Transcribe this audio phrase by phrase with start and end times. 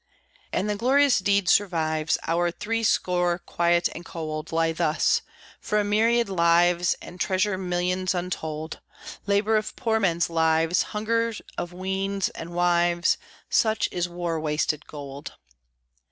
[0.51, 5.21] And the glorious deed survives; Our threescore, quiet and cold, Lie thus,
[5.59, 8.79] for a myriad lives And treasure millions untold
[9.27, 15.33] (Labor of poor men's lives, Hunger of weans and wives, Such is war wasted gold).